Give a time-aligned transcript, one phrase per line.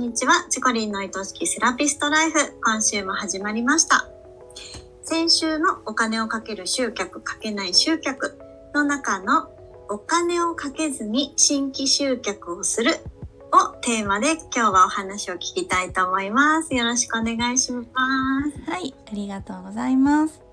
[0.00, 0.46] んにちは。
[0.48, 2.38] チコリンの愛しきセラピストライフ。
[2.64, 4.08] 今週も始まりました。
[5.02, 8.38] 先週のお金をかける集客、かけない集客
[8.74, 9.50] の中の
[9.90, 12.92] お金をかけずに新規集客をする
[13.52, 16.74] をテーマで今日はお話を聞きたいと思います。
[16.74, 18.70] よろしくお願いします。
[18.70, 20.49] はい、ありがとうございます。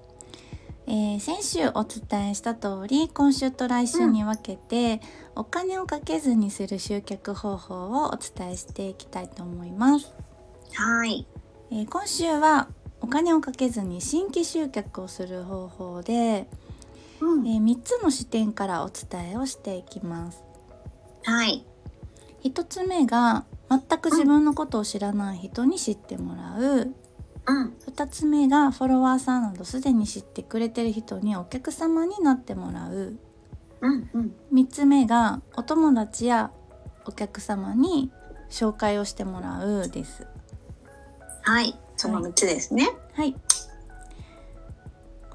[0.90, 5.02] えー先週お伝えした通り今週と来週に分けて、
[5.36, 10.14] お金をかけずにする集客方法をお伝えしていきたいと思います、
[10.74, 11.28] はい。
[11.72, 12.70] えー今週は
[13.02, 16.48] お金をかけずに新規集客をする方法で、
[17.20, 20.44] うんえ3つの視点からお伝えをしていきます
[21.24, 21.66] はい。
[22.44, 26.94] 1つ目が全く自分のことを知らない人に知ってもらう
[27.48, 27.74] うん。
[27.88, 33.18] 2つ目がフォロワーさんなどすでに知ってくれてる人にお客様になってもらう
[33.82, 34.10] うん。
[34.14, 34.36] うん。
[34.54, 36.52] 3つ目がお友達や
[37.06, 38.12] お客様に
[38.50, 40.28] 紹介をしてもらうです
[41.42, 41.80] はい。
[41.96, 42.90] その3つですね。
[43.14, 43.36] はい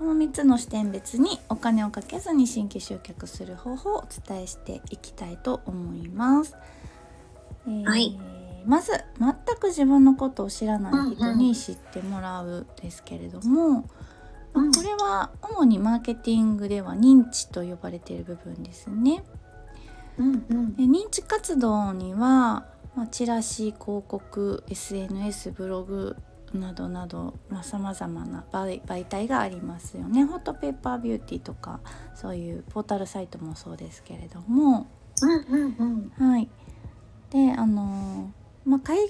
[0.03, 6.57] この3つの視点別にお金をかけずに新規集客する方法をお伝えしていきたいと思います、
[7.69, 8.19] えーはい
[8.67, 13.85] まず全く自分のことを知らない人に知ってもらうですけれども、うん
[14.55, 19.25] これは主にマーケティングでは認知と呼ばれている部分ですね。
[20.19, 20.45] うん。
[20.49, 20.77] うん。
[20.77, 26.17] で認知活動には、まあ、チラシ広告 SNS ブログ
[26.53, 31.81] などなどさまざ、まな媒媒体がありますよねホットペーパービューティーとか
[32.15, 34.87] そういうポータルサイトもそうですけれども
[35.23, 35.31] うん。
[35.31, 36.13] うん。
[36.19, 36.31] うん。
[36.31, 36.49] はい
[37.31, 39.05] であのまあ、開業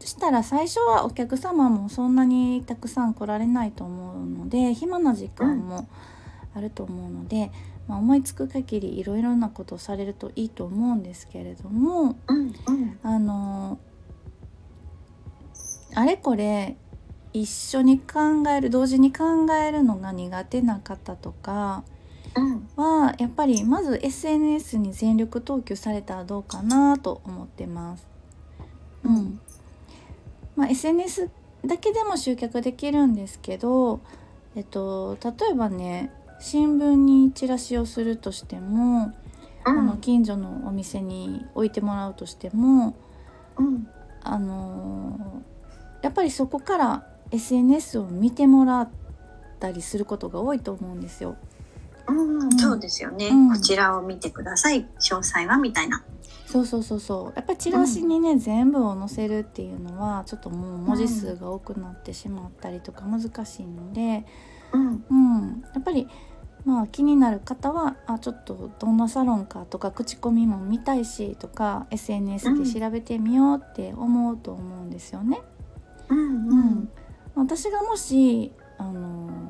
[0.00, 5.88] したら最初はお客様もそんなにたくさん来られないと思うので暇な時間も
[6.54, 7.50] あると思うので、
[7.86, 12.54] まあ、思いつく限りいろいろなことをされるといいと思うんですけれどもうん。
[12.66, 12.98] うん。
[13.02, 13.78] あの
[15.94, 16.76] あれこれ
[17.32, 21.84] 一緒に考える同時に考えるのが苦手な方とか
[22.36, 22.68] うん。
[22.76, 28.13] はやっぱりまず SNS に全力投球されたらどうかなと思ってます。
[29.04, 29.40] うん
[30.56, 31.30] まあ、SNS
[31.64, 34.00] だけでも集客できるんですけど、
[34.54, 39.12] えっと、例えばね新聞にチラシをするとしても、
[39.64, 42.94] あの近所のお店に置いてもらうとしても、
[43.56, 43.88] うん。
[44.26, 45.42] あの
[46.02, 48.88] やっぱりそこから SNS を見てもらっ
[49.60, 51.36] たりすることが多いと思うんですよ。
[52.08, 52.58] うん。
[52.58, 53.28] そうですよね。
[53.28, 54.88] うんこちらを見てください。
[55.00, 56.04] 詳細はみたいな。
[56.46, 64.24] そうそうそうそうやっぱりチラシにね、全部を載せるっていうのはちょっともう文字数が多くなってしまったりとか難しいので、
[64.72, 65.04] うん。
[65.10, 66.08] うん、やっぱり
[66.64, 75.40] まあ気になる方はあちょっとどんなサロンかとか口コミも見たいしとか SNS で調べてみようって思うと思うんですよね。
[76.08, 76.18] うん。
[76.18, 76.88] ううんん。
[77.34, 79.43] 私がもしあの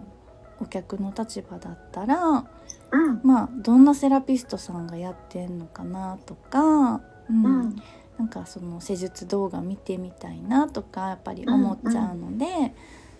[0.65, 2.45] お客の立場だったら
[2.91, 3.21] うん。
[3.23, 7.77] まあどんなセラピストさんがやってんのかなとか、うんうん。
[8.19, 12.75] なんかその施術動画見てみたいなとかやっぱり思っちゃうので、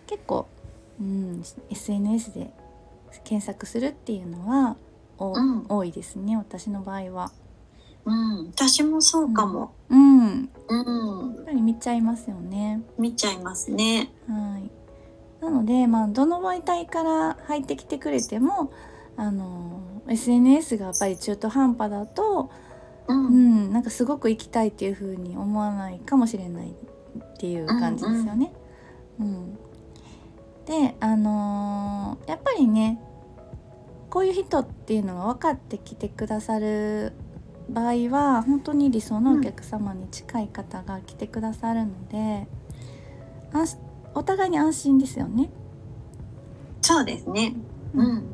[0.07, 0.47] 結構、
[1.01, 2.51] うん、SNS で
[3.25, 4.77] 検索するっていうのは
[5.19, 7.33] おうん多いですね私の場合は。
[8.05, 8.47] うん。
[8.49, 9.73] 私もそうかも。
[9.89, 11.35] うん、うん。
[11.37, 12.83] やっぱり見ちゃいますよね。
[12.99, 14.11] 見ちゃいますね。
[14.29, 14.71] はい、
[15.45, 18.73] なので、まあ、どの媒体から入ってきてくれても
[19.17, 22.51] あの SNS がやっぱり中途半端だと、
[23.07, 23.13] う。
[23.13, 28.53] うんん、なんかすごく行きたいっていう風に思わないかもしれないっていう感じですよね。
[29.21, 29.59] うん
[30.65, 32.99] であのーやっぱりね
[34.09, 37.13] こういう人っていうのが分かってきてくださる
[37.69, 42.47] 場合は本当に理想のお客様に近い方が来てくださるので、
[43.53, 43.84] 安心
[44.15, 45.51] お互いに安心ですよね。
[46.81, 47.55] そうですね。
[47.95, 48.25] うん。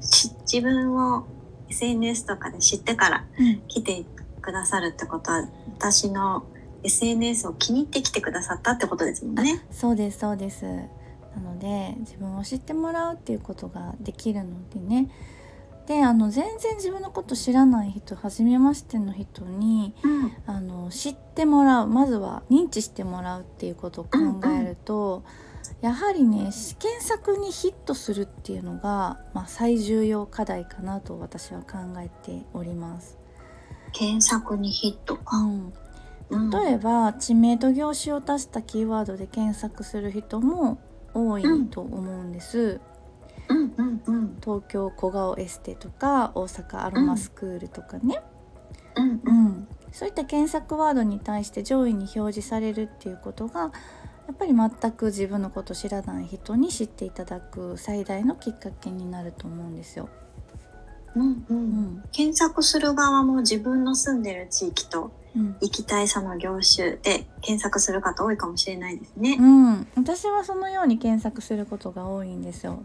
[0.00, 1.26] し自分を
[1.68, 4.04] SNS とかで知ってからうん来て
[4.40, 5.48] くださるってことは、
[5.78, 6.44] 私の
[6.82, 9.64] SNS を気に入って来てくださったってことですもんね。
[9.70, 15.08] そうですそうですなので自分を知ってもらうっていうことができるのでね
[15.86, 20.32] であの全然自分のこと知らない人初めましての人にうん。
[20.46, 24.18] あの知ってもらうまずは認知してもらうっていうことを考
[24.48, 25.24] えると、
[25.80, 33.18] やはりね検索にヒットするっていうのが、まあ、最重要課題かなと私は考えております。
[33.92, 35.36] 検索にヒットか。
[35.38, 35.72] うん
[36.30, 40.78] うん例えば知名度業種を足したキーワードで検索する人も
[41.12, 42.91] 多いと思うんです、うん
[43.52, 48.22] うんうん東京小顔エステとか大阪アロマスクールとかね、
[48.96, 49.68] うんうん。
[49.92, 53.70] そういった検索ワードに対して上位に表示されるっていうことがや
[54.32, 60.08] っぱり全く自分のこと知らない人に知っていただく最大のきっかけになると思うんですよ。
[61.14, 61.58] うんう、うん
[61.98, 62.02] ん。
[62.12, 65.56] 検索する側も自分の住んでる地域とうん。
[65.60, 69.36] 行きたいその業種で検索する方多いかもしれないですね。
[69.40, 72.82] うん、私はそのように検索することが多いんですよ。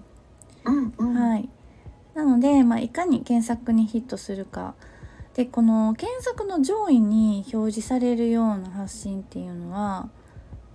[0.68, 1.14] うんうん。
[1.16, 1.50] はい、
[2.14, 4.76] なので、まあ、いかに検索にヒットするか。
[5.34, 10.10] でこの検索の上位に表示されるような発信っていうのは、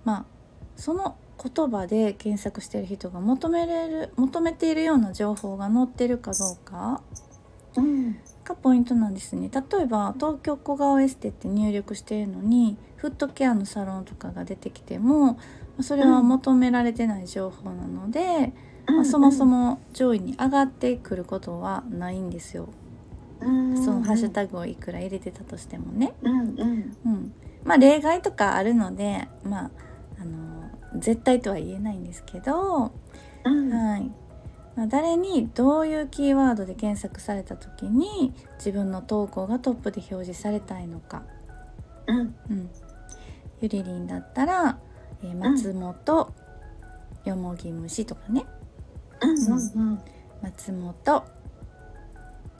[0.05, 0.25] まあ、
[0.77, 7.01] その言葉で検索してる人が求めれる求めているような情報が載ってるかどうか。
[7.75, 8.17] うん。
[8.45, 9.49] がポイントなんですね。
[9.53, 15.37] 例えば東京小顔エステって入力しているのにフットケアのサロンとかが出てきてもま
[15.79, 18.53] あそれは求められてない情報なので、
[18.87, 22.67] まあ、そもそも上位に上がってくることはないんですよ。
[23.39, 23.45] そ
[23.93, 26.13] のハッシュタグをいくら入れてたとしてもね。
[26.21, 26.97] うんうん。
[27.05, 27.33] うん、
[27.65, 29.71] まあ例外とかあるのでまあ
[30.21, 32.91] あの絶対とは言えないんですけど、
[33.45, 33.69] うん。
[33.69, 34.11] はい。
[34.75, 41.23] まあ、誰にどういうキーワードで検索された時に自分の投稿がトップで表示されたいのか。
[42.07, 42.35] うん。
[42.49, 42.69] うん、
[43.61, 44.79] ゆりりんだったら、
[45.21, 46.33] えー松本、
[47.25, 48.45] よもぎ虫とかね
[49.23, 50.01] うんうん
[50.41, 51.23] 松本。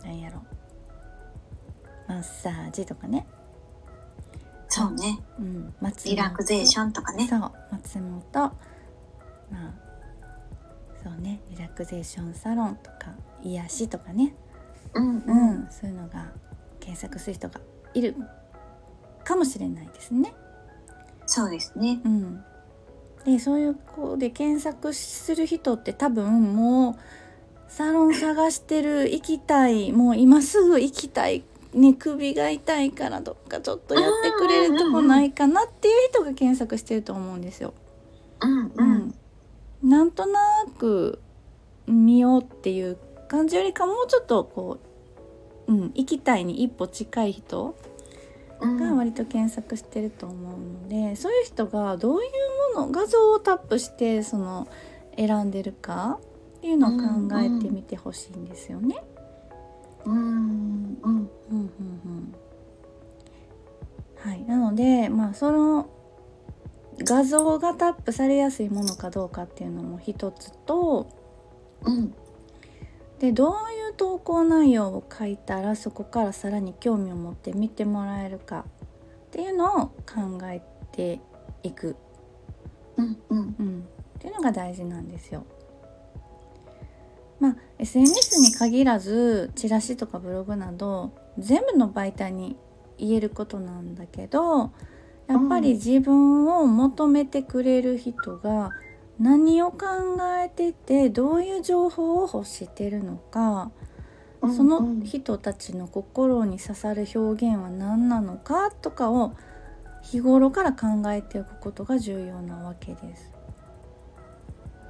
[0.04, 0.42] なんやろ。
[2.08, 3.26] マッサージとかね、
[4.68, 5.20] そうね。
[5.40, 7.28] うん、松リラクゼーションとかね。
[7.30, 7.52] そう。
[7.72, 8.24] 松本。
[8.34, 8.52] ま
[9.52, 9.74] あ
[11.04, 11.42] そうね。
[11.52, 13.14] リラクゼーションサロンとか
[13.44, 14.34] 癒しとかね、
[14.96, 16.32] うんううんん、そういうのが
[16.80, 17.62] 検索する人が
[17.94, 18.16] いる
[19.24, 20.34] かもしれないですね。
[21.26, 22.02] そうですね。
[22.04, 22.44] うん、
[23.26, 26.96] でそういうこうで検索する人って多分もう
[27.72, 31.44] サロン探してる行きたいもう今すぐ行きたい、
[31.74, 37.74] ね、首が痛いからどっかちょっとやってくれるとこないかなっていう人が検索してると思うんですよ。
[38.42, 39.16] うんうん
[39.84, 40.40] なんとな
[40.78, 41.20] く
[41.88, 42.98] 見ようっていう
[43.28, 44.80] 感じよりかもうちょっとこ
[45.68, 47.93] う、うん、行きたいに一歩近い人うん
[48.66, 52.26] が割と検索してると思うので、そういう人がどうい
[52.74, 54.68] うもの画像をタップしてその
[55.18, 56.20] 選んでるか
[56.58, 59.04] っていうのを考えてみてほしいんですよね。
[60.06, 60.14] うん。
[60.16, 60.98] うん。
[61.02, 61.70] うんうん
[62.06, 62.36] うん。
[64.18, 65.90] はい、なのでまあその
[67.00, 71.10] 画像がタップされやすいものかどうかっていうのも一つと
[71.84, 72.14] うん
[73.24, 78.66] でどういう投稿内容を書いたらそこからさらに興味を持って見てもらえるか
[79.28, 80.62] っていうのを考え
[80.92, 81.22] て
[81.64, 81.96] いく、
[82.98, 83.56] うんうん。
[83.58, 83.88] うん、
[84.18, 85.46] っていうのが大事なんですよ。
[87.40, 92.58] まあ SNS に限らずチラシとかブログなど全部の媒体に
[92.98, 94.74] 言えることなんだけど
[95.28, 98.72] やっぱり自分を求めてくれる人が
[99.20, 99.78] 何を考
[100.44, 103.72] えててどういう情報を欲してるのか
[104.42, 109.34] うんその人たちの心に刺さる表現は何なのかとかを
[110.02, 113.32] 日頃から考えておくことが重要なわけです。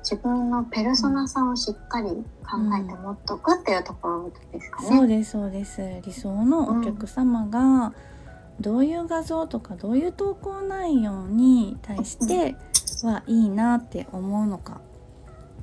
[0.04, 2.18] 自分のペルソナさをしっかり考
[2.78, 4.88] えて持っとくっていうところですかね。
[4.88, 7.94] そうですそうです理想のお客様が
[8.60, 12.56] どういう画像とかどういう投稿内容に対して
[13.04, 13.46] はい。
[13.46, 14.82] いなって思うのか、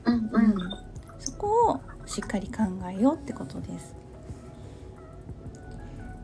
[0.04, 0.56] うんうん
[1.18, 3.94] そこをしっかり考えようってことです。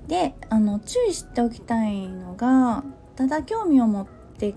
[0.09, 2.85] であの注意しておきたいのが
[3.17, 4.07] ただ興味を持っ
[4.39, 4.55] て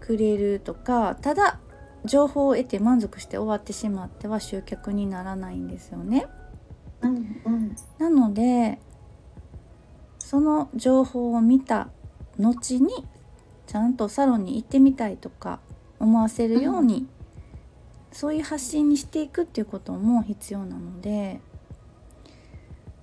[0.00, 1.58] くれるとかただ
[2.04, 6.26] 情報を得て満足して終わってしまっては集客にならないんですよね。
[7.02, 7.76] うんうん。
[7.98, 8.78] なので
[10.18, 11.88] その情報を見た
[12.38, 13.06] 後に
[13.68, 15.60] ちゃんとサロンに行ってみたいとか
[16.00, 17.06] 思わせるように、
[18.12, 21.40] そういう発信にしていくっていうことも必要なので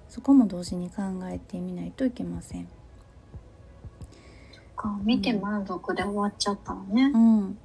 [0.10, 2.67] そこも同時に考えてみないといけません。
[4.75, 7.17] こう見て満足で終わっちゃったのねう。
[7.17, 7.57] ん、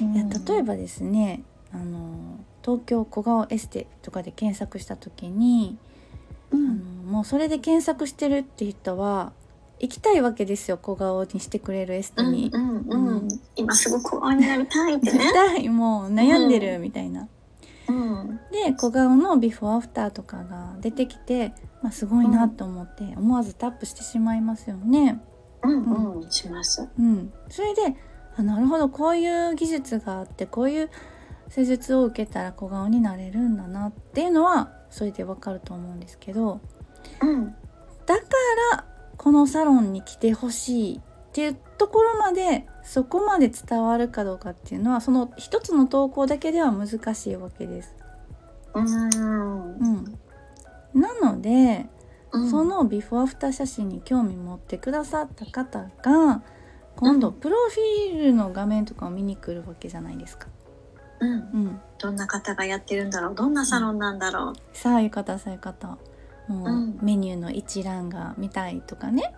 [0.00, 1.42] いやうん例えばですね
[1.72, 5.78] あの東京小顔エステとかで検索した時に
[6.52, 6.78] あのうん
[7.10, 9.32] もうそれで検索してるって人は
[9.80, 12.50] 行きたいわけですよ小顔にしてくれるエステに。
[12.52, 15.32] うんうんううんん、今すぐ小顔になりたいってね。
[15.32, 17.28] た いもう悩んでるみたいな。
[17.88, 25.22] うんで小顔のビフォーアフターとかが出てきて、まあ、すごいなと思って思わずタップしてしまいますよね。
[25.62, 26.88] うんうんします。
[26.98, 27.96] うん、それで
[28.36, 30.90] あなるほどこういう技術があってこういう
[31.48, 36.60] 施術を受けたら小顔になれるんだなっていうのはそれでわかると思うんですけど
[37.22, 37.54] うん
[38.06, 38.22] だか
[38.72, 38.84] ら
[39.18, 41.00] このサロンに来てほしいっ
[41.32, 47.94] ていうところまでそこまで伝わるかどうかっていうのはその一つの投稿だけでは難しいわけです。
[48.74, 48.84] うん。
[48.84, 48.86] う
[50.96, 51.86] ん、なので、
[52.32, 52.50] うん。
[52.50, 56.42] そのビフォーアフター写真に興味持ってくださった方が
[56.96, 60.48] 今度うんプロフィールの画面とかを見に来るわけじゃないですか。
[61.20, 61.30] うん。
[61.30, 63.34] うん、どんな方がやってるんだろう。
[63.34, 64.52] どんなサロンなんだろう。
[64.72, 65.98] さあいう方そういう方
[66.48, 69.32] もう、うんメニューの一覧が見たいとかね、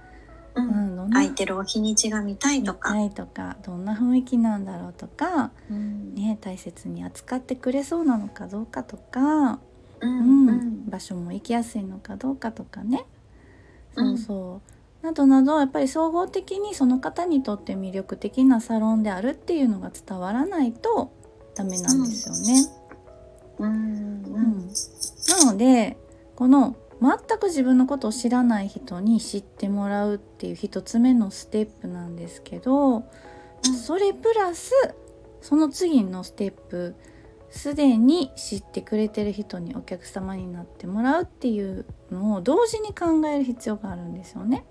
[0.55, 0.69] ううん。
[0.69, 1.17] ん、どんな？
[1.21, 2.91] 空いてるお日にちが見たい見とか。
[2.91, 3.57] たいとか。
[3.63, 6.15] どんな雰囲気なんだろうとか、うん。
[6.15, 9.61] ね、大切に扱ってくれそうなのかどうかとか、
[10.01, 10.47] ううん。
[10.47, 10.91] んうん。
[10.91, 13.05] 場所も行きやすいのかどうかとかね。
[13.97, 14.17] うん。
[14.19, 14.61] そうそ
[15.03, 21.13] う、などなどやっぱり総合的にその方にとって魅力的なサロンであるっていうのが伝わらないと
[21.55, 22.67] ダメなんですよね。
[23.59, 24.23] うん。
[24.23, 25.99] なので
[26.35, 33.05] この全く自分のことを知らない人に知ってもらうっていう一つ目のステップなんですけど、
[33.87, 34.73] それプラス
[35.41, 36.95] その次のステップ
[37.51, 44.65] すでに知ってくれてる人にお客様になってもらうっていうのを同時に考える必要があるんですよね。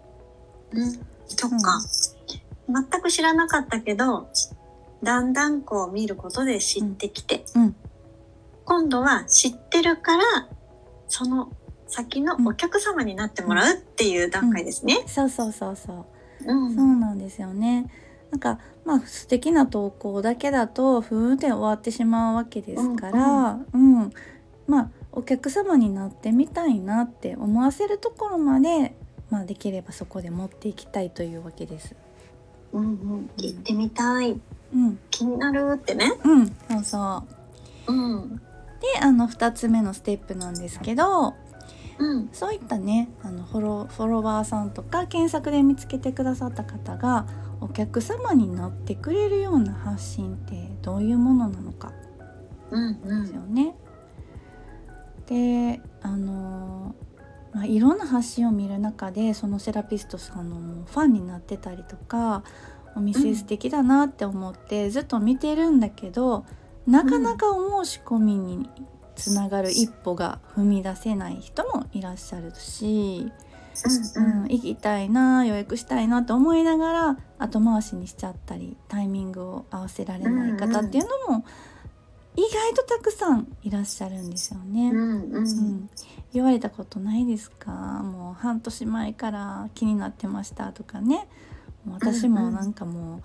[0.71, 0.91] うん
[1.27, 1.57] そっか、
[2.67, 4.29] 全く知らなかったけど
[5.03, 7.75] だんだんこう見ることで知ってきて、うん。
[8.65, 10.23] 今度は知ってるから
[11.07, 11.51] その
[11.89, 15.03] 先のお客様になってもらうっていう段階ですね。
[15.07, 16.05] そうそうそうそ
[16.45, 16.51] う。
[16.51, 16.75] うん。
[16.75, 17.91] そうなんですよね。
[18.31, 24.11] なんかまあ素敵な投稿だけだとふーんで終わってしまうわけですから、うん。
[24.67, 28.95] まあお客様になってみたいなって思わせるところまで、
[29.31, 31.95] まあ、できればそこで持っていきたいというわけです。
[32.71, 34.39] うんうん、行ってみたい。
[34.71, 36.13] うん、気になるってね。
[36.23, 37.23] うん、そうそ
[37.87, 37.93] う。
[37.93, 38.41] うん。
[38.79, 41.33] であの2つ目のステップなんですけど
[41.99, 47.27] うんそういったねあのフォロフォロワーさんとか検索で見つけてくださった方が
[47.61, 51.91] お客様になってくれるような発信ってどういうものなのか
[52.71, 53.75] うんうですよんね。
[55.27, 56.95] であの
[57.51, 62.43] まあ、いろんな発信を見る中でそのセラピストさんのファンになってたりとか
[62.95, 66.45] お店素敵だなって思ってずっと見てるんだけど、
[66.87, 68.69] なかなかお申し込みに
[69.19, 73.31] つながる一歩が踏み出せない人もいらっしゃるし、
[74.15, 74.43] ううん。
[74.45, 81.45] ん、行きたいな予約したいなと思いながら後回しにしちゃったりタイミングを合わせられない方っていうのも
[82.35, 84.91] 意外とたくさんいらっしゃるんですよね。
[84.91, 85.45] うんううん。
[85.45, 85.89] ん、
[86.33, 87.71] 言われたことないですか？
[87.71, 91.27] もう半年前から気になってましたとかね。
[91.87, 93.21] 私もなんかもう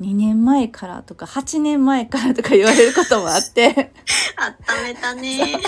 [0.00, 3.92] 2年前からとか8年前からとか言われることもあって。
[4.36, 5.60] あっためたね。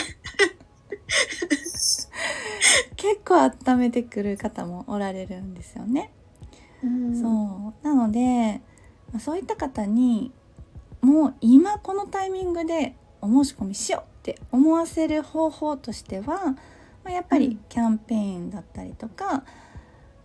[2.97, 6.11] 結構温めてくる方もおられるんですよね。
[6.83, 7.21] うん。
[7.21, 7.87] そう。
[7.87, 8.61] なので
[9.13, 10.33] まあそういった方に
[11.01, 16.57] もう今このタイミングでお申し込みしようって思わせる方法としては、ま
[17.07, 17.61] あ、やっぱりうん。
[17.69, 19.45] キャンペーンだったりとか、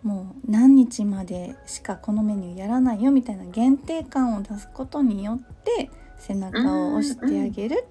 [0.03, 7.85] もう何日までしかこのメニューやらないよみたいな限定感を出すことによって背中を押してあげる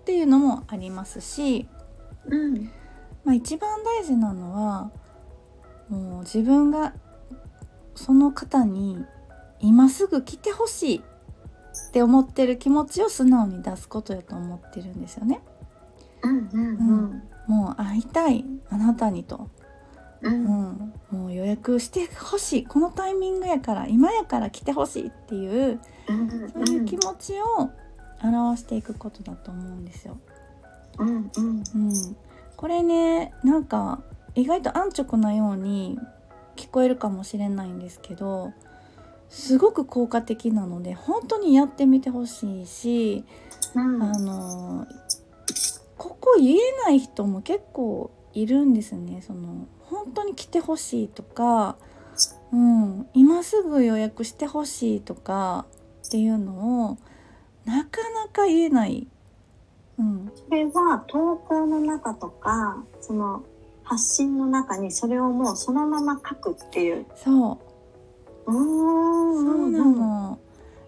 [0.00, 1.68] っていうのもありますし、
[2.26, 2.70] うん
[3.24, 4.90] まあ、一番大事なのは
[5.88, 6.94] もう自分が
[7.94, 9.04] その方に
[9.60, 15.40] 今すぐ来てほしいって思ってる気持ちを素直に出すことやと思ってるんですよね。
[16.22, 16.48] うん。
[16.52, 17.22] うん。
[17.46, 19.50] もう会いたいあなたにと、
[20.22, 20.44] ううん。
[20.44, 22.66] ん、もう予約してほしい。
[22.66, 26.50] このタイミングやから今やから来てほしいっていううん。
[26.50, 27.70] そういう気持ちを
[28.22, 30.18] 表していくことだと思うんですよ。
[30.98, 31.64] うんうん。
[31.74, 32.16] うん、
[32.56, 34.02] これねなんか
[34.34, 35.98] 意外と安直なように
[36.56, 38.52] 聞こえるかもしれないんですけど
[39.28, 43.24] すごく効果的なので本当にやってみてほしいし、
[43.74, 44.02] うん。
[44.02, 44.86] あの
[45.98, 51.76] ここ言えない人も結構いるんですねその本当に来てほしいとか、
[52.52, 55.66] うん、今すぐ予約してほしいとか
[56.06, 56.98] っていうのを
[57.64, 59.06] なかなか言えない。
[59.98, 63.44] うん、それは投稿の中とかその
[63.82, 67.06] 発信の中にそれをもうそのまま書くっていう。
[67.16, 67.58] そ
[68.46, 70.38] ううーんそうなの。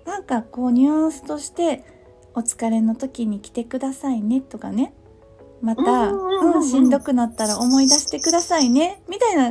[0.04, 1.84] なんかこうニュアンスとして
[2.34, 4.94] 「お疲れの時に来てくださいね」とかね
[5.60, 9.50] また、うんしんどくなったら思い出してくださいね」みたいな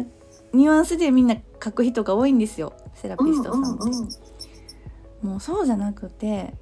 [0.53, 2.73] ニュアンスでみんな書く人が多いんですよ。
[2.95, 3.85] セラピストさんって。
[5.21, 6.53] もうそうじゃなくて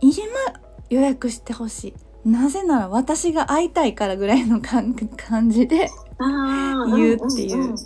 [0.00, 0.14] 今
[0.88, 1.94] 予約してほし
[2.24, 2.28] い。
[2.28, 7.56] なぜなら私が会いたいからぐらいの感感じで言うっていう。
[7.56, 7.76] んんん。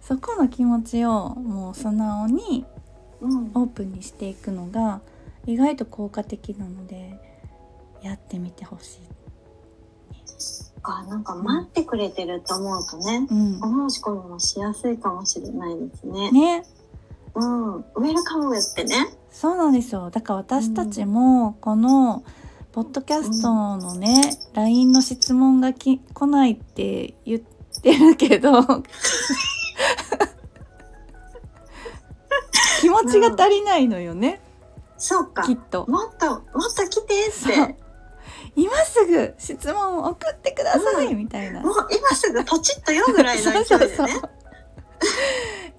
[0.00, 2.64] そこの気持ちをもう素直に
[3.20, 3.50] うん。
[3.54, 5.00] オープンにしていくのが
[5.46, 7.18] 意外と効果的なので
[8.02, 9.17] やってみてほしい。
[10.82, 16.30] あなんか待ってくれてると思うとね、うん、お申し込みもしやすいかもしれないですね。
[16.30, 16.64] ね
[17.34, 18.94] うん、ウェルカムってね。
[19.30, 22.24] そうなんですよだから私たちもこの
[22.72, 27.40] ポッドキャストのね、LINE の質問がき来ないって言っ
[27.82, 28.62] てるけど
[32.80, 34.40] 気持ちが足りないのよね、
[34.98, 35.42] そうか。
[35.44, 35.86] きっと。
[35.88, 36.42] もっと、もっ
[36.74, 37.87] と来てって。
[38.58, 41.60] 今すぐ質問を送ってくださいみたいな。
[41.60, 43.64] もう今すぐポチッとよぐらいの勢いでね。
[43.64, 44.30] そうそうそう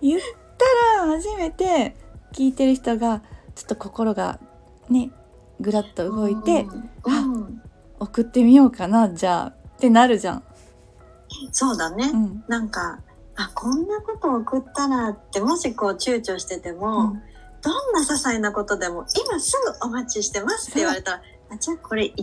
[0.02, 0.22] 言っ
[0.58, 1.98] たら初めて
[2.32, 3.22] 聞いてる人が
[3.54, 4.40] ちょっと心が
[4.90, 5.12] ね
[5.60, 6.66] ぐらっと動いて、
[7.04, 7.62] うんうん
[8.02, 10.44] 送ってみようかなじゃあってなるじゃん。
[11.52, 12.10] そうだね。
[12.14, 13.02] うんなんか、
[13.36, 17.22] あ、こんなこと送ったらって、もしこう躊躇してても、うん
[17.62, 21.22] どんな些細なことでも、今すぐお待ちしてますって言われたら、
[21.52, 22.14] あ、じゃあこれい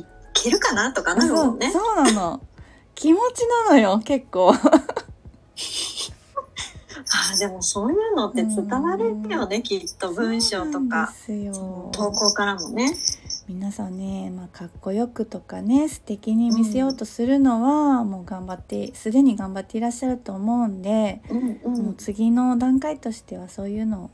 [0.42, 1.70] けるかなとかなるもんね。
[1.70, 2.40] そうそうなの
[2.94, 4.52] 気持ちなのよ結構。
[7.08, 11.12] あ、でもそういうのって伝わるよね、きっと文章とか
[11.92, 12.92] 投稿からもね。
[13.48, 21.68] 皆さんね、まあ、かっこよくとかね素敵に見せようとするのは、もう頑張ってすでに頑張っていらっしゃると思うんで、うんう。
[21.68, 24.10] もうん次の段階としてはそういうのを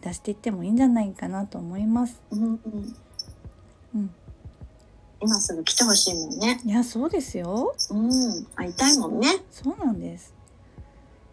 [0.00, 2.20] 出していってもいいんじゃないかなと思います。
[2.32, 2.96] うんうんうん、
[5.22, 6.60] 今すぐ来てほしいもんね。
[6.64, 8.44] いやそうですようん。
[8.56, 9.28] 会いたいもんね。
[9.50, 10.34] そうなんです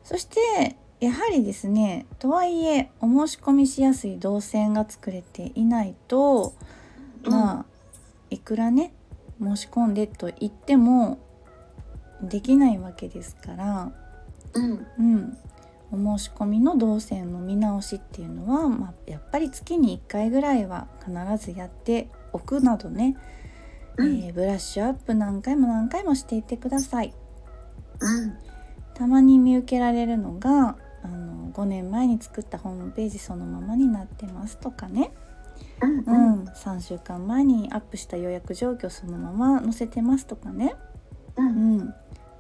[0.04, 6.54] そしてやはりですねとはいえお申し込みしやすい動線が作れていないと、
[7.24, 7.66] まあ
[8.30, 8.94] いくらね
[9.42, 11.20] 申し込んでと言っても
[12.22, 13.92] できないわけですから、
[14.54, 14.88] うん。
[14.98, 15.38] うん、
[15.92, 23.16] お申し込みの動線の見直しっていうのは、まあ、やっぱり月に1回ぐらいは必ずやっておくなどね、
[24.04, 24.16] うん。
[24.24, 27.14] えーブラッシュアップ何回も何回もしていってください。
[28.00, 28.38] うん。
[28.94, 35.12] たまに見受けられるのがあの5年前に作ったホームページそのままになってますとかね、
[35.82, 36.00] うん。
[36.00, 36.44] ううん。
[36.44, 40.76] ん、3週間前にアップした予約状況そのまま載せてますとかね、
[41.38, 41.42] う。
[41.42, 41.80] うんん、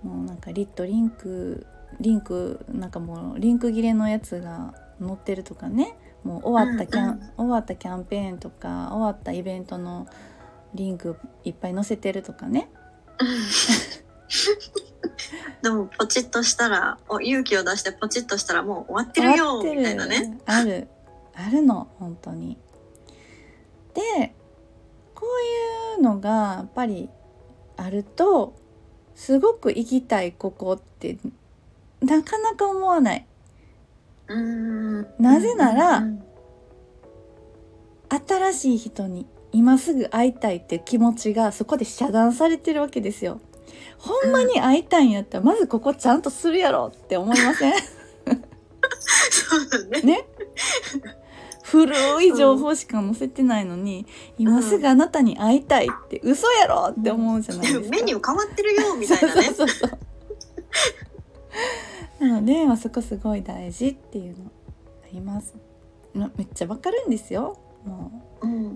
[0.03, 1.65] もうなんかリットリンク
[1.99, 10.07] リンクなんかもうリンク切れのやつが載ってるとかねもう終わったキャン、うん終わったキャンペーンとか終わったイベントの
[10.73, 12.69] リンクいっぱい載せてるとかね。
[15.61, 20.39] でもポチッとしたらお勇気を出してポチッとしたらもう終わってるよみたいなね。
[20.45, 20.87] ある。
[21.33, 22.57] あるの本当に。
[23.93, 24.33] で
[25.15, 25.25] こ
[25.95, 27.09] ういうのがやっぱり
[27.75, 28.55] あると
[29.15, 31.17] すごく行きたいここって
[32.01, 33.25] なかなか思わない。
[34.27, 35.07] うん。
[35.19, 36.23] なぜならうん。
[38.27, 43.41] 新しい人に今すぐ会いたいっていう気持ちがそこで遮断されてるわけですよ
[43.97, 47.73] ほんまに会いたいんやったらまずここちゃんとするやろって思いません？
[49.31, 50.01] そうだね。
[50.01, 50.25] ね？
[51.63, 54.07] 古い情報しか載せてないのに、
[54.37, 57.89] 今すぐあなたに会いたいって嘘やろって思うじゃないですか。
[57.89, 59.43] メニュー変わってるよみたいなね。
[59.43, 59.87] そうそうそ
[62.21, 64.45] うなので、まあ、そこすごい大事っていうの
[65.03, 65.55] あります。
[66.13, 67.59] まめっちゃわかるんですよ。
[67.85, 68.28] もううん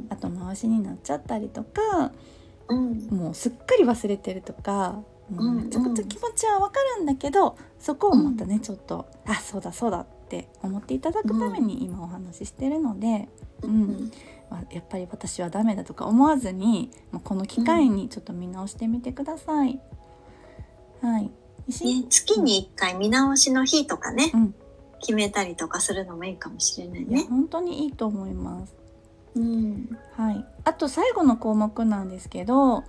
[0.09, 2.11] 後回しになっちゃったりとか
[2.67, 3.07] うん。
[3.11, 13.29] もうすっかり忘れてるとかもううんめちゃくちゃ気持ちはわかるんだけど、そこをまたねちょっとあそうだそうだって思っていただくために今お話ししてるので、
[13.61, 14.11] うん。
[14.49, 19.79] まあやっぱり私はダメだとか思わずにもうこの機会にちょっと見直してみてください。
[21.01, 21.31] はい。
[21.69, 24.55] しね、月に1回見直しの日とかね、うん。
[24.99, 27.25] 決めたりとかするのもいいかもしれないいやね。
[27.29, 28.73] 本当にいいと思います。
[29.35, 30.45] うんはい。
[30.63, 32.83] あと最後の項目なんですけど、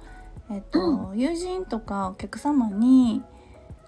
[0.51, 3.23] えっと、友人とかお客様に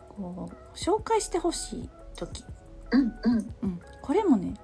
[0.09, 2.45] こう紹介してほしい時、
[2.91, 4.55] うんうんうん、これもね、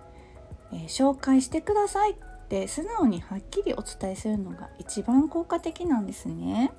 [0.73, 2.15] えー紹介してくださいっ
[2.49, 6.73] て素直にはっきりお伝えするのが一番効果的なんですね。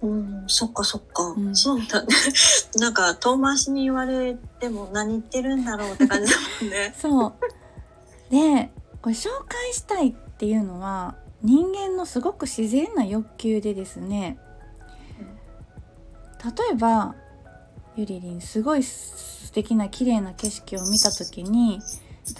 [0.00, 2.08] うん、そっかそっか、うんそうだね。
[2.78, 6.94] なんか遠回しに言われても何言ってるんだろうって感じだもんね。
[6.98, 7.34] そう。
[8.30, 8.70] で、
[9.02, 14.38] これ紹介したいっていうのは人間のすごく自然な欲求でですね。
[16.44, 17.14] 例えば
[17.96, 21.80] ゆりりんすごい素敵な綺麗な景色を見た時に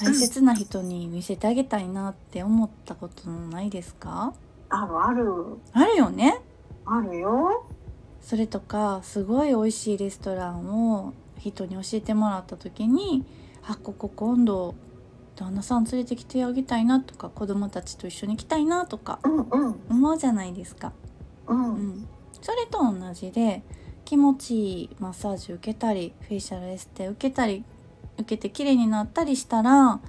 [0.00, 4.34] 大切な人に見せてあげたいなって思ったことないですか？
[4.68, 6.40] あるあるあるよね
[6.84, 7.66] あるよ。
[8.20, 13.24] それとかすごい美味しいレストランを人に教えてもらった時に
[13.66, 14.74] あここ今度
[15.38, 19.20] 旦那さん連れてきてあげたいなとか子供たちと一緒に行きたいなとか
[19.88, 20.92] 思うじゃないですか。
[21.46, 22.08] ううんん、
[22.42, 23.62] それと同じで
[24.04, 27.64] 気持ちいいマッサージ受けたりフェイシャルエステ受けたり
[28.18, 30.00] 受けて綺麗になったりしたら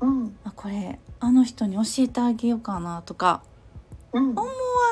[0.00, 0.36] うん。
[0.44, 3.42] あこれあの人に教えてあげようかなとか
[4.12, 4.30] うん。
[4.30, 4.48] 思わ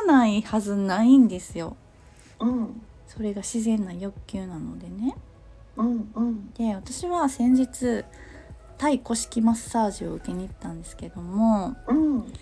[0.07, 1.77] ないはずないんですよ。
[2.41, 2.83] うん。
[3.07, 5.15] それが自然な欲求なのでね。
[5.77, 6.53] うんうん。
[6.55, 8.05] で私は先日
[8.85, 12.33] タイ古式マッサージを受けに行ったんですけどもうん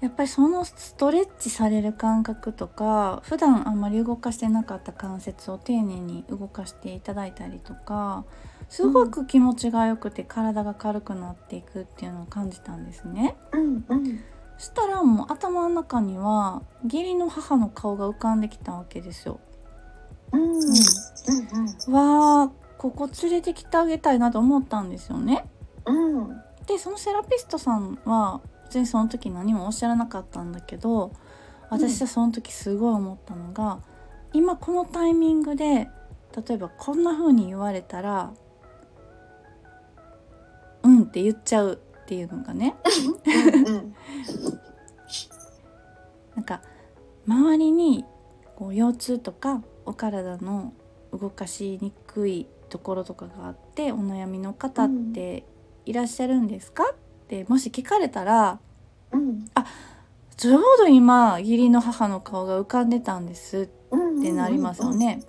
[0.00, 8.24] やっぱりそのストレッチされる感覚とか普段あんまり動かしてなかった関節を丁寧に動かしていただいたりとか
[8.68, 13.36] すごく気持ちが良くて体が軽くなっていくっていうのを感じたんですね。
[13.52, 14.20] うんうん
[14.58, 19.38] そしたらもう頭の中には義理の母の顔が浮かんできたわけですよ。
[20.32, 22.50] うんうんわあ
[22.82, 25.44] ここ連れてきてあげたいなと思ったんですよね。
[25.86, 26.42] うん。
[26.66, 31.12] でそのセラピストさんは別にその時何もおっしゃらなかったんだけど
[31.70, 33.80] 私はその時すごい思ったのが、
[34.32, 35.88] 今このタイミングで
[36.46, 38.32] 例えばこんな風に言われたら
[40.84, 42.76] 「うん」って言っちゃうっていうのがね。
[43.66, 43.94] うん
[46.34, 46.62] なんか
[47.26, 48.04] 周りに
[48.56, 50.72] こう腰痛とかお体の
[51.12, 55.44] 動かしにくいところとかがあってお悩みの方って
[55.86, 56.84] いらっしゃるんですか？
[56.92, 56.94] っ
[57.28, 58.58] てもし聞かれたら
[59.12, 59.46] うん
[60.36, 65.22] ちょうど今義理の母の顔が浮かんでたんですうんってなりますよね。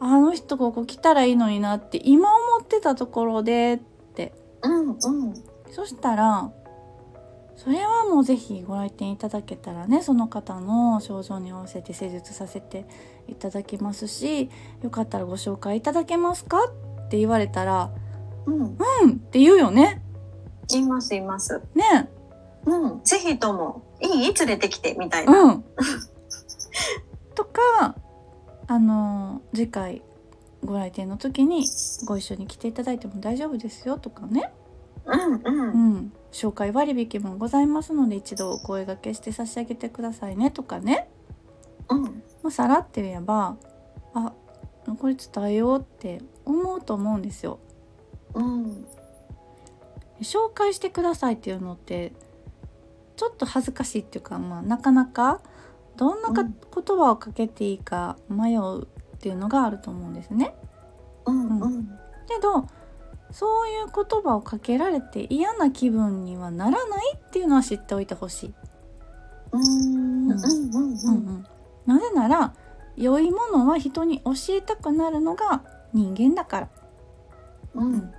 [0.00, 3.78] あの人ここ来たらいいのになって今思ってたところでっ
[4.14, 4.32] て。
[4.62, 4.96] うんうん。
[5.70, 6.50] そしたら
[7.56, 12.84] それはもうぜひご来店いただけたらねその方の症状に合わせて施術させて
[13.28, 14.50] いただきますし
[14.82, 16.64] よかったらご紹介いただけますか？
[16.64, 17.90] って言われたら
[18.46, 18.56] うん。
[18.56, 20.02] うんって言うよね。
[20.72, 21.60] いますいます。
[21.74, 22.08] ね。
[22.66, 25.32] うんぜひともいい連れてきてみたいな。
[25.32, 25.64] うん。
[27.34, 27.94] とか
[28.66, 30.02] あの次回
[30.64, 31.66] ご来店の時に
[32.06, 34.50] ご一緒に来ていただいても大丈夫ですよとかね、
[35.04, 35.94] うんううん。
[35.96, 41.08] ん、紹介割引もございますので一度お声掛けして差し上げてくださいねとかね。
[41.90, 42.02] うん。
[42.02, 42.12] も
[42.44, 43.56] うさらって言えば
[44.14, 44.32] あ
[44.98, 47.58] これ伝えようって思うと思うんですよ。
[48.34, 48.86] うん。
[50.20, 52.12] 紹介してくださいっていうのって
[53.16, 55.40] ちょっと恥ずかしいっていうか、まあ、なかなか
[55.96, 58.86] どんなか、うん言葉をかけていいか迷うっ
[59.20, 60.56] ていうのがあると思うんですね。
[61.24, 61.86] うんうん。
[62.26, 62.66] けど
[63.30, 68.54] そういう言葉をかけられて嫌な気分にはならないっていうのは知っておいてほしい。
[69.52, 69.62] うん。
[69.62, 69.66] う
[70.26, 70.30] ん。
[70.32, 71.46] うんうんうん。
[71.86, 72.54] なぜなら
[72.96, 76.68] 良いものは人に教えたくなるのが人間だから。
[77.76, 78.12] うん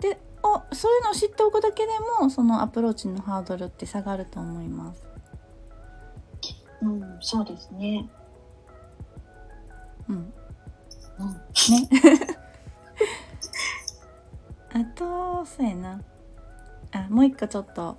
[0.00, 5.02] であそういうのを知っておくだけでもそのアプローチのハードルって下がると思います。
[6.82, 8.08] うんそうですね。
[10.08, 10.24] うん、うん。
[10.24, 10.32] ね。
[14.74, 16.00] あとそうやな。
[16.92, 17.96] あもう一個ちょっと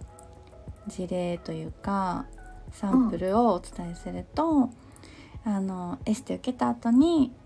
[0.87, 2.25] 事例というか
[2.71, 4.69] サンプルをお伝えすると、
[5.43, 7.33] あのエステ受けた後に「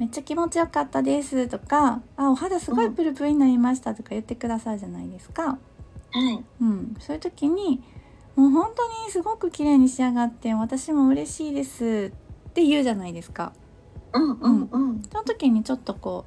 [0.00, 5.58] めっちゃ気持ちよかったです」とか「あお肌すごいプルプルになりました」とか言ってくださるじゃないですか。
[6.12, 6.44] はい。
[6.60, 7.82] うん、そういう時に
[8.34, 12.12] 「もう本当にすごく綺麗に仕上がって私も嬉しいです」
[12.48, 13.52] って言うじゃないですか。
[14.14, 14.68] うんうん。
[14.72, 15.02] うん。
[15.02, 16.24] その時にちょっとこ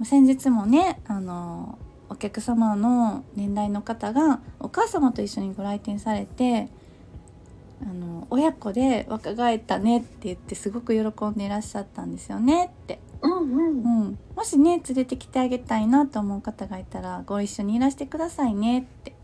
[0.00, 1.76] う先日もねあの
[2.08, 6.68] お客様の年代の方がお母様と一緒にご来店されて
[7.82, 14.02] あの親子で若返ったねって言ってすごく喜んでいらっしゃったんですよねって、うんうん。
[14.02, 19.14] うん、もしね連れてきてあげたいなと思う方がいたらご一緒にいらしてくださいねって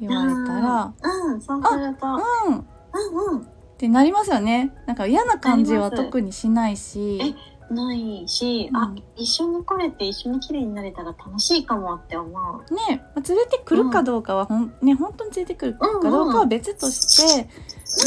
[0.00, 2.06] 言われたらうんそうすると
[2.48, 2.58] うん。
[2.58, 3.46] っうんうん。
[3.76, 4.72] てなりますよね。
[4.86, 7.34] なんか嫌な感じは特にしないし。
[7.70, 8.76] ないし、うん。
[8.76, 12.74] あ一緒に来れて一緒に綺麗になれたら楽しいかもって思う。
[12.74, 17.48] ね、まあ連れてくるかどうかはほん、ね本当に連れてくるかどうかは別として、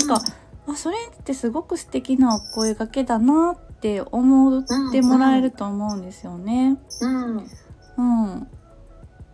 [0.08, 0.26] なんか、
[0.68, 3.67] あそれってすごく素敵なお声掛けだなって
[4.12, 6.80] 思ってもらえると思うんですよね。
[7.02, 7.38] うん。
[7.38, 8.48] うん、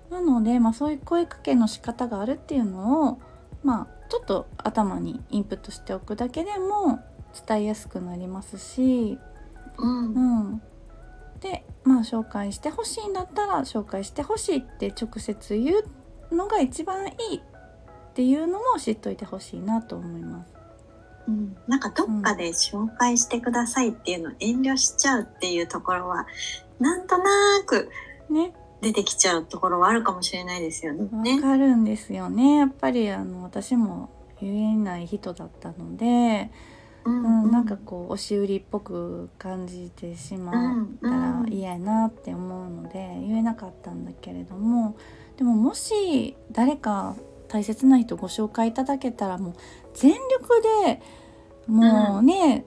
[0.09, 3.19] なので、まあ、そういう声かけの仕方があるっていうのを、
[3.63, 6.99] まあ、ちょっと頭にインプットしておくだけでも
[7.47, 9.17] 伝えやすくなりますし、
[9.77, 10.13] うん。
[10.13, 10.61] うん、
[11.39, 15.73] でまあ紹介してほしいんだったら紹介してほしいって直接言
[16.31, 20.52] うのが一番いいっていうのも知っといてほしいなと思います。
[21.27, 26.27] うん、なんかどっかで紹介してくださいっていうのを遠慮しちゃうっていうところは、
[26.79, 27.23] なんとな
[27.65, 27.89] く
[28.29, 28.53] ね。
[28.83, 31.41] 出てきちゃうところはあるかもしれないですよわね。
[31.41, 32.57] かるんですよね。
[32.57, 34.09] やっぱりあの私も
[34.41, 36.51] 言えない人だったので、
[37.05, 37.51] ううん。
[37.51, 40.51] なんかこう押し売りっぽく感じてしま
[40.83, 44.97] ったら嫌やなって思うので言えなかったんだけれども
[45.37, 47.15] でももし誰か
[47.47, 49.53] 大切な人ご紹介いただけたらもう
[49.93, 51.01] 全力で
[51.67, 52.65] もうね、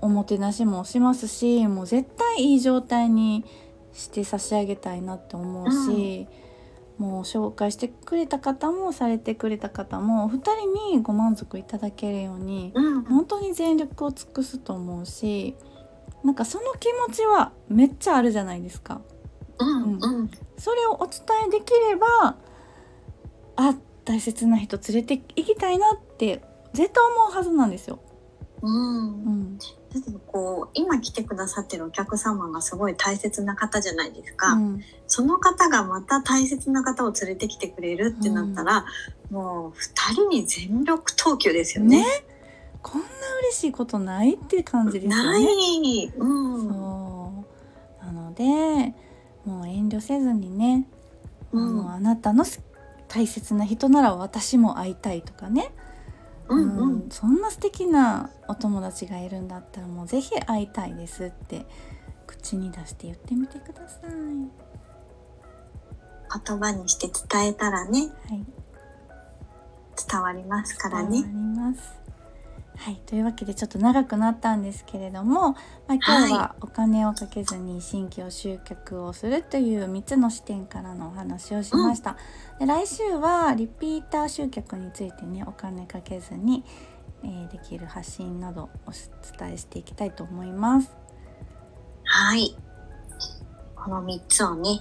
[0.00, 3.44] おもてなしもしますしもう絶対いい状態に
[3.92, 6.26] して差し上げたいなって思うし、
[6.98, 15.56] もう紹介してくれた方もされてくれた方もお二人にご満足いただけるようにうん、本当に全力を尽くすと思うし
[16.22, 19.00] なんかその気持ちはめっちゃあるじゃないですか。
[19.58, 22.36] うん、うん、それをお伝えできれば
[23.56, 23.74] あ
[24.12, 26.42] 大切な人連れて行きたいなって
[26.74, 27.98] 絶対思うはずなんですよ。
[28.60, 29.24] うん。
[29.24, 29.30] う。
[29.30, 29.58] ん。
[29.58, 34.82] 例えばこう今来てくださってるお客様がすごい大切な方じゃないですか、うん。
[35.06, 38.84] その方がまた大切な方を連れてきてくれるってなったら、
[39.30, 42.02] もう二人に全力投球ですよね。
[42.02, 42.06] ね。
[42.82, 43.06] こんな
[43.44, 45.40] 嬉しいことないって感じですよなね。
[45.40, 47.46] い、うん、そ
[48.02, 48.04] う。
[48.04, 48.44] なので
[49.46, 50.86] もう遠慮せずにね、
[51.50, 51.76] うん。
[51.76, 52.44] もうあなたの
[53.12, 55.70] 大切な人なら私も会いたいとかね、
[56.48, 61.66] うん、うんうんそんな素敵なお友達がいるんだったらもうぜひ会いたいですって
[62.26, 64.10] 口に出して言ってみてください。
[66.46, 68.46] 言葉にして伝えたらね、はい、
[70.08, 71.18] 伝わりますから伝わね。
[71.18, 72.01] ります。
[72.76, 75.56] はい、というわけでちょっと長くなったんですけれども、ま
[75.90, 82.16] あ、今日はお金をかけずに新規を集客をするという3つの視点からのお話をしました。
[82.58, 86.64] で来週はリピーター集客についてねお金かけずに、
[87.22, 90.90] えーできる発信などをお伝えしていきたいと思います。
[92.04, 92.56] はい。
[93.76, 94.80] この三つをね、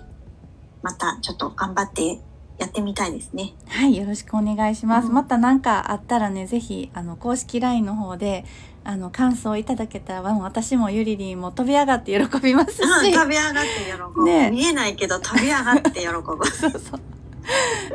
[0.82, 2.19] またちょっと頑張って
[2.58, 3.54] やってみたいですね。
[3.68, 5.08] はい、よろしくお願いします。
[5.08, 8.46] うんまた何かあったらね、ぜひあの公式 LINE の方で
[8.84, 14.24] あの感想いただけたら、私もゆりりんも飛び上がって喜びますし、うん飛び上がって喜ぶ。
[14.26, 16.46] ね見えないけど飛び上がって喜ぶ。
[16.46, 16.98] そうそ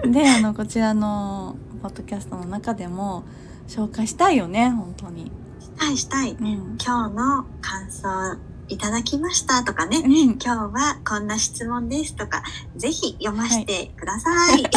[0.05, 0.11] う。
[0.11, 3.25] で、あのこちらのポッドキャストの中でも
[3.69, 5.31] 紹介したいよね、本当に。
[5.61, 6.33] したいしたい。
[6.33, 6.77] うん。
[6.85, 9.99] 今日の感想いただきましたとかね。
[9.99, 12.43] うん、今日はこんな質問ですとか、
[12.77, 14.65] ぜひ読ませてください。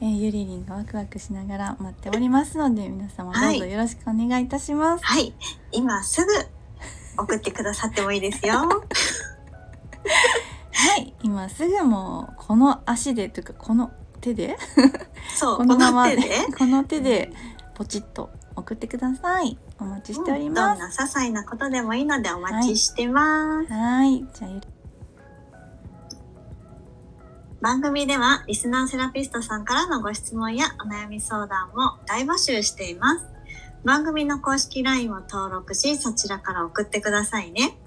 [0.00, 5.04] えーゆりりんがワクワクしながら待っておりますので、皆様どうぞはいよろしくお願いいたします。
[5.04, 5.32] はい。
[5.70, 6.32] 今すぐ
[7.16, 8.54] 送ってくださってもいいですよ。
[10.74, 14.58] はい、今すぐもうこの足でというかこの手で？
[15.36, 16.18] そう、 このままで？
[16.58, 17.32] この手で
[17.74, 19.58] ポチッと送ってください。
[19.78, 20.78] お待ちしております。
[20.78, 23.72] んな些細なことでもいいのでお待ちしてます。
[23.72, 24.66] はい、じゃあゆり
[27.60, 33.26] 番組ではリスナーセラピストさんからのご質問やお悩み相談を大募集しています。
[33.84, 37.78] 番組の公式 LINE を登録し、そちらから送ってくださいね。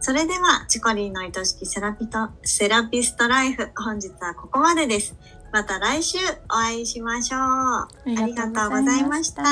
[0.00, 5.16] それでは、チコリンの愛しきセラピトセラピストライフ、本日はここまでです。
[5.56, 7.40] また来週お会いしましょう。
[7.40, 9.42] あありりがとうございました。